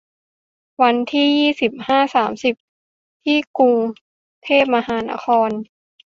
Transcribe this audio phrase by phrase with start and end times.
[0.81, 2.55] วันที่ ยี่สิบห้า สามสิบ
[3.23, 3.75] ที่กรุง
[4.43, 5.49] เทพมหานคร